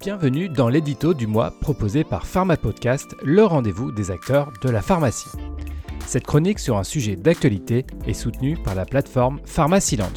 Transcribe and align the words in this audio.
Bienvenue 0.00 0.48
dans 0.48 0.68
l'édito 0.68 1.12
du 1.12 1.26
mois 1.26 1.50
proposé 1.60 2.04
par 2.04 2.24
Pharma 2.24 2.56
Podcast, 2.56 3.16
le 3.24 3.42
rendez-vous 3.42 3.90
des 3.90 4.12
acteurs 4.12 4.52
de 4.62 4.70
la 4.70 4.80
pharmacie. 4.80 5.30
Cette 6.06 6.24
chronique 6.24 6.60
sur 6.60 6.76
un 6.76 6.84
sujet 6.84 7.16
d'actualité 7.16 7.84
est 8.06 8.14
soutenue 8.14 8.56
par 8.62 8.76
la 8.76 8.86
plateforme 8.86 9.40
Pharmacyland. 9.44 10.12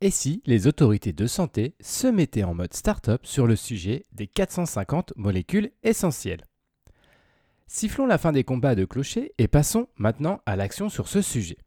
Et 0.00 0.10
si 0.10 0.42
les 0.46 0.66
autorités 0.66 1.12
de 1.12 1.26
santé 1.26 1.74
se 1.80 2.06
mettaient 2.06 2.44
en 2.44 2.54
mode 2.54 2.72
start-up 2.72 3.26
sur 3.26 3.46
le 3.46 3.54
sujet 3.54 4.04
des 4.12 4.26
450 4.26 5.12
molécules 5.16 5.70
essentielles? 5.82 6.44
Sifflons 7.66 8.06
la 8.06 8.16
fin 8.16 8.32
des 8.32 8.44
combats 8.44 8.74
de 8.74 8.86
clocher 8.86 9.34
et 9.36 9.48
passons 9.48 9.88
maintenant 9.96 10.40
à 10.46 10.56
l'action 10.56 10.88
sur 10.88 11.08
ce 11.08 11.20
sujet. 11.20 11.58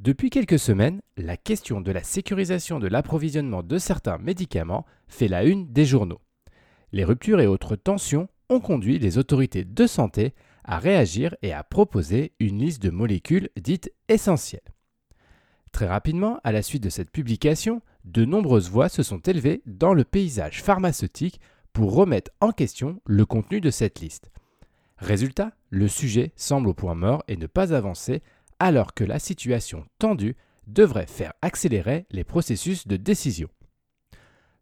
Depuis 0.00 0.30
quelques 0.30 0.60
semaines, 0.60 1.00
la 1.16 1.36
question 1.36 1.80
de 1.80 1.90
la 1.90 2.04
sécurisation 2.04 2.78
de 2.78 2.86
l'approvisionnement 2.86 3.64
de 3.64 3.78
certains 3.78 4.18
médicaments 4.18 4.86
fait 5.08 5.26
la 5.26 5.42
une 5.42 5.72
des 5.72 5.84
journaux. 5.84 6.20
Les 6.92 7.02
ruptures 7.02 7.40
et 7.40 7.48
autres 7.48 7.74
tensions 7.74 8.28
ont 8.48 8.60
conduit 8.60 9.00
les 9.00 9.18
autorités 9.18 9.64
de 9.64 9.86
santé 9.88 10.34
à 10.62 10.78
réagir 10.78 11.34
et 11.42 11.52
à 11.52 11.64
proposer 11.64 12.32
une 12.38 12.60
liste 12.60 12.80
de 12.80 12.90
molécules 12.90 13.48
dites 13.56 13.92
essentielles. 14.08 14.60
Très 15.72 15.88
rapidement, 15.88 16.38
à 16.44 16.52
la 16.52 16.62
suite 16.62 16.84
de 16.84 16.90
cette 16.90 17.10
publication, 17.10 17.82
de 18.04 18.24
nombreuses 18.24 18.70
voix 18.70 18.88
se 18.88 19.02
sont 19.02 19.18
élevées 19.18 19.62
dans 19.66 19.94
le 19.94 20.04
paysage 20.04 20.62
pharmaceutique 20.62 21.40
pour 21.72 21.92
remettre 21.92 22.30
en 22.40 22.52
question 22.52 23.00
le 23.04 23.26
contenu 23.26 23.60
de 23.60 23.70
cette 23.70 23.98
liste. 23.98 24.30
Résultat, 24.96 25.52
le 25.70 25.88
sujet 25.88 26.32
semble 26.36 26.68
au 26.68 26.74
point 26.74 26.94
mort 26.94 27.24
et 27.26 27.36
ne 27.36 27.46
pas 27.46 27.74
avancer 27.74 28.22
alors 28.58 28.94
que 28.94 29.04
la 29.04 29.18
situation 29.18 29.84
tendue 29.98 30.36
devrait 30.66 31.06
faire 31.06 31.32
accélérer 31.42 32.06
les 32.10 32.24
processus 32.24 32.86
de 32.86 32.96
décision. 32.96 33.48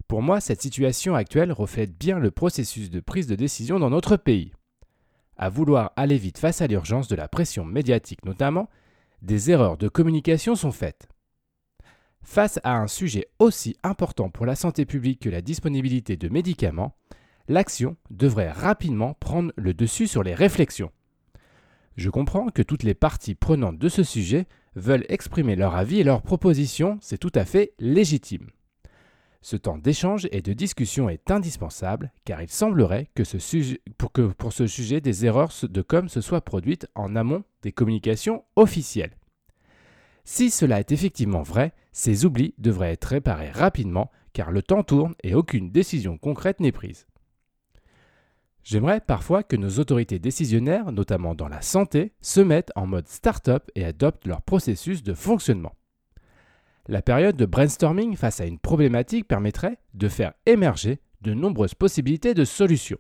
Pour 0.09 0.23
moi, 0.23 0.41
cette 0.41 0.63
situation 0.63 1.15
actuelle 1.15 1.53
reflète 1.53 1.99
bien 1.99 2.19
le 2.19 2.31
processus 2.31 2.91
de 2.91 3.01
prise 3.01 3.27
de 3.27 3.35
décision 3.35 3.81
dans 3.81 3.91
notre 3.91 4.17
pays. 4.17 4.53
À 5.37 5.49
vouloir 5.49 5.93
aller 5.97 6.17
vite 6.17 6.39
face 6.39 6.63
à 6.63 6.67
l'urgence 6.67 7.09
de 7.09 7.17
la 7.17 7.29
pression 7.29 7.65
médiatique 7.65 8.25
notamment, 8.25 8.69
des 9.23 9.51
erreurs 9.51 9.77
de 9.77 9.89
communication 9.89 10.55
sont 10.55 10.73
faites. 10.73 11.09
Face 12.23 12.61
à 12.65 12.77
un 12.77 12.87
sujet 12.87 13.29
aussi 13.39 13.77
important 13.83 14.31
pour 14.31 14.47
la 14.47 14.55
santé 14.55 14.85
publique 14.85 15.23
que 15.23 15.29
la 15.29 15.43
disponibilité 15.43 16.17
de 16.17 16.29
médicaments, 16.29 16.97
l'action 17.49 17.97
devrait 18.11 18.51
rapidement 18.51 19.15
prendre 19.15 19.53
le 19.57 19.75
dessus 19.75 20.07
sur 20.07 20.23
les 20.23 20.35
réflexions. 20.35 20.91
Je 21.97 22.11
comprends 22.11 22.49
que 22.49 22.63
toutes 22.63 22.83
les 22.83 22.95
parties 22.95 23.35
prenantes 23.35 23.79
de 23.79 23.89
ce 23.89 24.03
sujet 24.03 24.47
veulent 24.75 25.07
exprimer 25.09 25.57
leur 25.57 25.75
avis 25.75 26.01
et 26.01 26.05
leurs 26.05 26.23
propositions, 26.23 26.99
c'est 27.01 27.19
tout 27.19 27.33
à 27.35 27.47
fait 27.47 27.73
légitime. 27.79 28.51
Ce 29.41 29.57
temps 29.57 29.79
d'échange 29.79 30.29
et 30.33 30.43
de 30.43 30.53
discussion 30.53 31.09
est 31.09 31.31
indispensable 31.31 32.13
car 32.25 32.43
il 32.43 32.51
semblerait 32.51 33.09
que, 33.15 33.23
pour 33.97 34.11
pour 34.37 34.53
ce 34.53 34.67
sujet 34.67 35.01
des 35.01 35.25
erreurs 35.25 35.53
de 35.63 35.83
com 35.83 36.09
se 36.09 36.21
soient 36.21 36.41
produites 36.41 36.89
en 36.95 37.17
amont 37.17 37.45
des 37.63 37.73
communications 37.73 38.45
officielles. 38.57 39.17
Si 40.25 40.51
cela 40.51 40.81
est 40.81 40.93
effectivement 40.93 41.43
vrai, 41.43 41.73
ces 41.93 42.25
oublis 42.25 42.55
devraient 42.59 42.93
être 42.93 43.05
réparés 43.05 43.51
rapidement 43.51 44.11
car 44.33 44.51
le 44.51 44.63
temps 44.63 44.83
tourne 44.83 45.15
et 45.23 45.35
aucune 45.35 45.71
décision 45.71 46.19
concrète 46.19 46.61
n'est 46.61 46.73
prise. 46.73 47.07
J'aimerais 48.67 49.01
parfois 49.01 49.45
que 49.45 49.55
nos 49.55 49.79
autorités 49.79 50.19
décisionnaires, 50.19 50.91
notamment 50.91 51.37
dans 51.37 51.47
la 51.47 51.63
santé, 51.63 52.15
se 52.21 52.41
mettent 52.41 52.73
en 52.75 52.89
mode 52.89 53.07
start-up 53.07 53.71
et 53.77 53.85
adoptent 53.85 54.27
leur 54.27 54.43
processus 54.43 55.05
de 55.05 55.15
fonctionnement. 55.15 55.77
La 56.89 57.01
période 57.01 57.37
de 57.37 57.47
brainstorming 57.47 58.17
face 58.17 58.41
à 58.41 58.45
une 58.45 58.59
problématique 58.59 59.29
permettrait 59.29 59.79
de 59.95 60.09
faire 60.09 60.33
émerger 60.47 60.99
de 61.21 61.33
nombreuses 61.33 61.77
possibilités 61.77 62.35
de 62.35 62.45
solutions. 62.45 62.99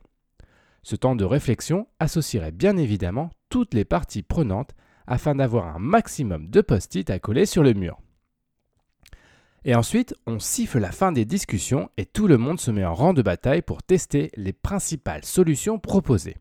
Ce 0.84 0.94
temps 0.94 1.16
de 1.16 1.24
réflexion 1.24 1.88
associerait 1.98 2.52
bien 2.52 2.76
évidemment 2.76 3.30
toutes 3.48 3.74
les 3.74 3.84
parties 3.84 4.22
prenantes 4.22 4.70
afin 5.08 5.34
d'avoir 5.34 5.74
un 5.74 5.80
maximum 5.80 6.48
de 6.48 6.60
post-it 6.60 7.10
à 7.10 7.18
coller 7.18 7.44
sur 7.44 7.64
le 7.64 7.74
mur. 7.74 7.98
Et 9.68 9.74
ensuite, 9.74 10.14
on 10.28 10.38
siffle 10.38 10.78
la 10.78 10.92
fin 10.92 11.10
des 11.10 11.24
discussions 11.24 11.90
et 11.96 12.06
tout 12.06 12.28
le 12.28 12.38
monde 12.38 12.60
se 12.60 12.70
met 12.70 12.84
en 12.84 12.94
rang 12.94 13.12
de 13.12 13.20
bataille 13.20 13.62
pour 13.62 13.82
tester 13.82 14.30
les 14.36 14.52
principales 14.52 15.24
solutions 15.24 15.80
proposées. 15.80 16.36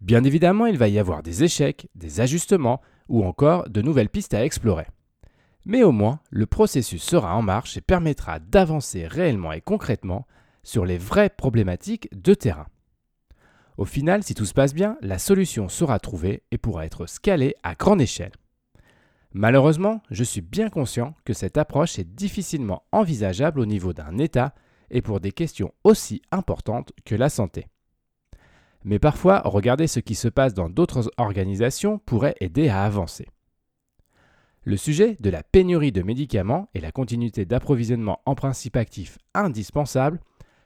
Bien 0.00 0.22
évidemment, 0.22 0.66
il 0.66 0.78
va 0.78 0.86
y 0.86 1.00
avoir 1.00 1.24
des 1.24 1.42
échecs, 1.42 1.88
des 1.96 2.20
ajustements 2.20 2.80
ou 3.08 3.24
encore 3.24 3.68
de 3.68 3.82
nouvelles 3.82 4.10
pistes 4.10 4.32
à 4.32 4.44
explorer. 4.44 4.86
Mais 5.64 5.82
au 5.82 5.90
moins, 5.90 6.20
le 6.30 6.46
processus 6.46 7.02
sera 7.02 7.34
en 7.34 7.42
marche 7.42 7.76
et 7.76 7.80
permettra 7.80 8.38
d'avancer 8.38 9.08
réellement 9.08 9.50
et 9.50 9.60
concrètement 9.60 10.24
sur 10.62 10.84
les 10.84 10.98
vraies 10.98 11.30
problématiques 11.30 12.08
de 12.12 12.34
terrain. 12.34 12.68
Au 13.76 13.86
final, 13.86 14.22
si 14.22 14.36
tout 14.36 14.46
se 14.46 14.54
passe 14.54 14.72
bien, 14.72 14.98
la 15.00 15.18
solution 15.18 15.68
sera 15.68 15.98
trouvée 15.98 16.44
et 16.52 16.58
pourra 16.58 16.86
être 16.86 17.06
scalée 17.06 17.56
à 17.64 17.74
grande 17.74 18.00
échelle. 18.00 18.30
Malheureusement, 19.36 20.00
je 20.12 20.22
suis 20.22 20.40
bien 20.40 20.70
conscient 20.70 21.16
que 21.24 21.32
cette 21.32 21.58
approche 21.58 21.98
est 21.98 22.04
difficilement 22.04 22.84
envisageable 22.92 23.58
au 23.58 23.66
niveau 23.66 23.92
d'un 23.92 24.16
État 24.18 24.54
et 24.90 25.02
pour 25.02 25.18
des 25.18 25.32
questions 25.32 25.72
aussi 25.82 26.22
importantes 26.30 26.92
que 27.04 27.16
la 27.16 27.28
santé. 27.28 27.66
Mais 28.84 29.00
parfois, 29.00 29.40
regarder 29.44 29.88
ce 29.88 29.98
qui 29.98 30.14
se 30.14 30.28
passe 30.28 30.54
dans 30.54 30.70
d'autres 30.70 31.10
organisations 31.16 31.98
pourrait 31.98 32.36
aider 32.40 32.68
à 32.68 32.84
avancer. 32.84 33.26
Le 34.62 34.76
sujet 34.76 35.16
de 35.18 35.30
la 35.30 35.42
pénurie 35.42 35.92
de 35.92 36.02
médicaments 36.02 36.68
et 36.74 36.80
la 36.80 36.92
continuité 36.92 37.44
d'approvisionnement 37.44 38.20
en 38.26 38.36
principe 38.36 38.76
actif 38.76 39.18
indispensable 39.34 40.20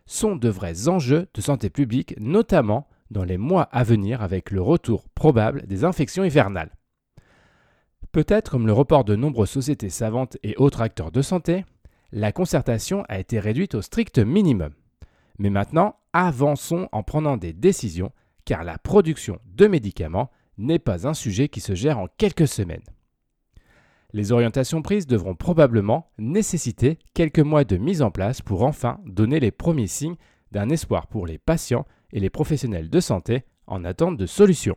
sont 0.05 0.37
de 0.37 0.49
vrais 0.51 0.89
enjeux 0.89 1.27
de 1.33 1.41
santé 1.41 1.71
publique, 1.71 2.15
notamment 2.21 2.87
dans 3.11 3.25
les 3.25 3.39
mois 3.39 3.63
à 3.63 3.83
venir 3.83 4.21
avec 4.21 4.51
le 4.51 4.61
retour 4.61 5.09
probable 5.09 5.67
des 5.67 5.85
infections 5.85 6.23
hivernales. 6.23 6.78
Peut-être 8.13 8.51
comme 8.51 8.67
le 8.67 8.73
report 8.73 9.05
de 9.05 9.17
nombreuses 9.17 9.51
sociétés 9.51 9.91
savantes 9.91 10.39
et 10.43 10.57
autres 10.57 10.81
acteurs 10.81 11.13
de 11.13 11.23
santé, 11.23 11.65
la 12.11 12.33
concertation 12.33 13.05
a 13.09 13.19
été 13.19 13.39
réduite 13.39 13.75
au 13.75 13.83
strict 13.83 14.19
minimum. 14.19 14.73
Mais 15.39 15.51
maintenant, 15.51 15.97
avançons 16.13 16.89
en 16.93 17.03
prenant 17.03 17.37
des 17.37 17.53
décisions, 17.53 18.13
car 18.45 18.65
la 18.65 18.79
production 18.79 19.39
de 19.45 19.67
médicaments 19.67 20.31
n'est 20.57 20.79
pas 20.79 21.07
un 21.07 21.15
sujet 21.15 21.49
qui 21.49 21.61
se 21.61 21.75
gère 21.75 21.99
en 21.99 22.09
quelques 22.17 22.49
semaines. 22.49 22.83
Les 24.15 24.33
orientations 24.33 24.81
prises 24.81 25.07
devront 25.07 25.35
probablement 25.35 26.11
nécessiter 26.19 26.99
quelques 27.13 27.41
mois 27.41 27.65
de 27.65 27.77
mise 27.77 28.01
en 28.01 28.11
place 28.11 28.41
pour 28.41 28.63
enfin 28.63 28.99
donner 29.05 29.39
les 29.39 29.51
premiers 29.51 29.87
signes 29.87 30.17
d'un 30.51 30.71
espoir 30.71 31.09
pour 31.09 31.27
les 31.27 31.37
patients 31.37 31.87
et 32.13 32.21
les 32.21 32.31
professionnels 32.31 32.89
de 32.89 33.01
santé 33.01 33.45
en 33.67 33.85
attente 33.85 34.17
de 34.17 34.25
solutions. 34.25 34.77